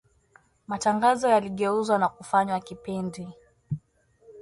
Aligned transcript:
Matangazo 0.67 1.29
yaligeuzwa 1.29 1.97
na 1.97 2.07
kufanywa 2.09 2.59
kipindi 2.59 3.27